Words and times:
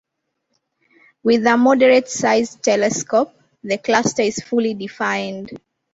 With 1.21 1.45
a 1.45 1.57
moderate-sized 1.57 2.63
telescope, 2.63 3.35
the 3.63 3.77
cluster 3.77 4.23
is 4.23 4.39
fully 4.41 4.73
defined. 4.73 5.59